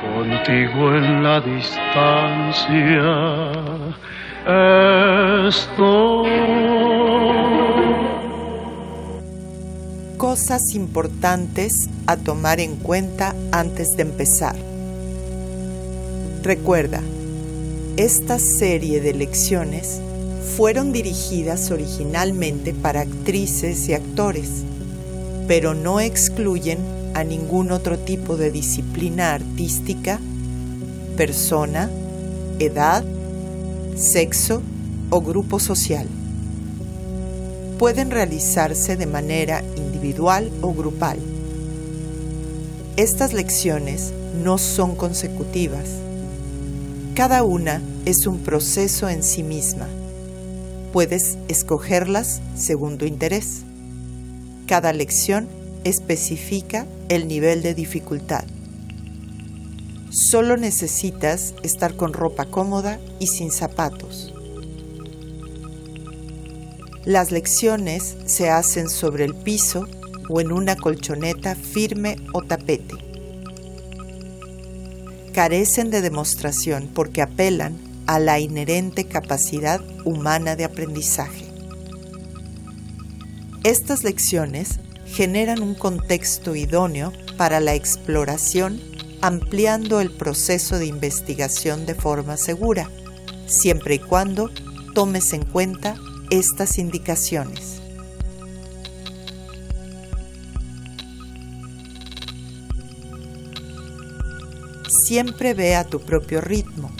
[0.00, 2.62] Contigo en la distancia
[5.46, 6.30] estoy.
[10.16, 14.56] Cosas importantes a tomar en cuenta antes de empezar.
[16.42, 17.02] Recuerda,
[17.98, 20.00] esta serie de lecciones
[20.56, 24.64] fueron dirigidas originalmente para actrices y actores,
[25.46, 30.20] pero no excluyen a ningún otro tipo de disciplina artística,
[31.16, 31.90] persona,
[32.58, 33.04] edad,
[33.96, 34.62] sexo
[35.10, 36.06] o grupo social.
[37.78, 41.18] Pueden realizarse de manera individual o grupal.
[42.96, 45.88] Estas lecciones no son consecutivas.
[47.14, 49.88] Cada una es un proceso en sí misma.
[50.92, 53.62] Puedes escogerlas según tu interés.
[54.66, 55.48] Cada lección
[55.84, 58.44] especifica el nivel de dificultad.
[60.10, 64.34] Solo necesitas estar con ropa cómoda y sin zapatos.
[67.04, 69.86] Las lecciones se hacen sobre el piso
[70.28, 72.94] o en una colchoneta firme o tapete.
[75.32, 81.46] Carecen de demostración porque apelan a la inherente capacidad humana de aprendizaje.
[83.62, 88.80] Estas lecciones generan un contexto idóneo para la exploración,
[89.20, 92.88] ampliando el proceso de investigación de forma segura,
[93.46, 94.50] siempre y cuando
[94.94, 95.96] tomes en cuenta
[96.30, 97.80] estas indicaciones.
[104.88, 106.92] Siempre ve a tu propio ritmo.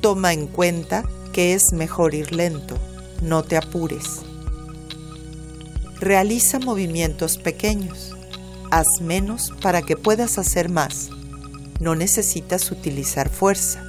[0.00, 2.78] Toma en cuenta que es mejor ir lento,
[3.22, 4.22] no te apures.
[6.00, 8.14] Realiza movimientos pequeños.
[8.70, 11.08] Haz menos para que puedas hacer más.
[11.80, 13.82] No necesitas utilizar fuerza.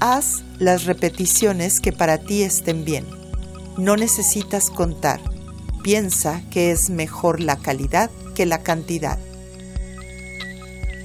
[0.00, 3.06] Haz las repeticiones que para ti estén bien.
[3.78, 5.20] No necesitas contar.
[5.82, 9.18] Piensa que es mejor la calidad que la cantidad.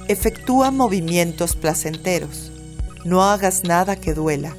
[0.08, 2.52] Efectúa movimientos placenteros.
[3.06, 4.54] No hagas nada que duela.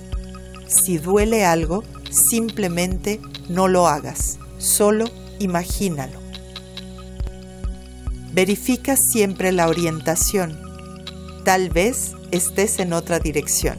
[0.66, 3.19] Si duele algo, simplemente
[3.50, 5.06] no lo hagas, solo
[5.40, 6.19] imagínalo.
[8.34, 10.57] Verifica siempre la orientación.
[11.44, 13.78] Tal vez estés en otra dirección.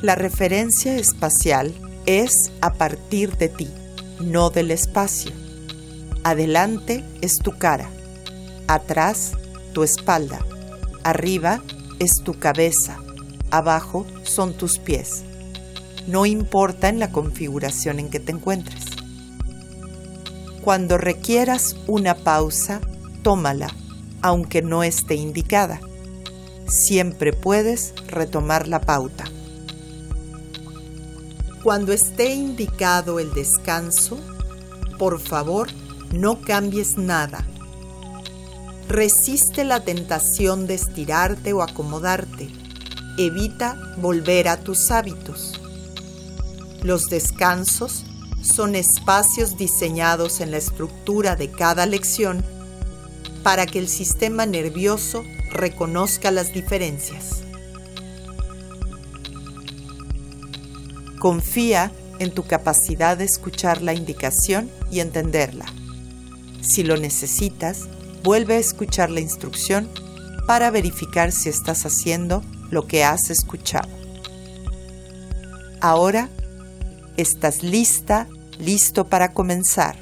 [0.00, 1.74] La referencia espacial
[2.06, 3.68] es a partir de ti,
[4.20, 5.32] no del espacio.
[6.24, 7.90] Adelante es tu cara,
[8.68, 9.32] atrás
[9.72, 10.40] tu espalda,
[11.04, 11.62] arriba
[11.98, 12.98] es tu cabeza,
[13.50, 15.24] abajo son tus pies.
[16.06, 18.84] No importa en la configuración en que te encuentres.
[20.62, 22.80] Cuando requieras una pausa,
[23.22, 23.68] tómala,
[24.20, 25.80] aunque no esté indicada.
[26.66, 29.24] Siempre puedes retomar la pauta.
[31.62, 34.18] Cuando esté indicado el descanso,
[34.98, 35.68] por favor,
[36.12, 37.46] no cambies nada.
[38.88, 42.50] Resiste la tentación de estirarte o acomodarte.
[43.16, 45.61] Evita volver a tus hábitos.
[46.82, 48.04] Los descansos
[48.42, 52.44] son espacios diseñados en la estructura de cada lección
[53.44, 57.42] para que el sistema nervioso reconozca las diferencias.
[61.20, 65.66] Confía en tu capacidad de escuchar la indicación y entenderla.
[66.62, 67.82] Si lo necesitas,
[68.24, 69.88] vuelve a escuchar la instrucción
[70.48, 73.88] para verificar si estás haciendo lo que has escuchado.
[75.80, 76.28] Ahora,
[77.16, 78.26] ¿estás lista,
[78.58, 79.96] listo para comenzar?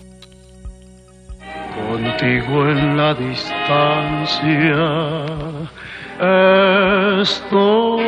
[1.91, 4.41] Contigo en la distancia
[7.23, 8.05] estoy.